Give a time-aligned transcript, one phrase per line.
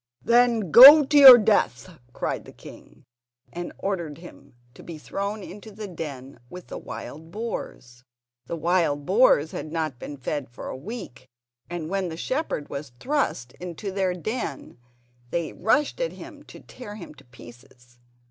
[0.23, 3.05] "Then go to your death," cried the king;
[3.53, 8.03] and ordered him to be thrown into the den with the wild boars.
[8.47, 11.29] The wild boars had not been fed for a week,
[11.69, 14.79] and when the shepherd was thrust into their don
[15.29, 17.99] they rushed at him to tear him to pieces.